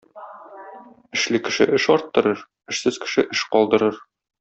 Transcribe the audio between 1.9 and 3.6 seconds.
арттырыр, эшсез кеше эш